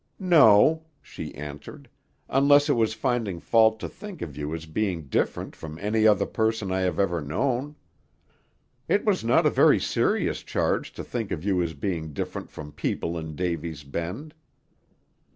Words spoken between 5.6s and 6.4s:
any other